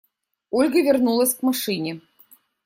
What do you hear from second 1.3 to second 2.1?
к машине.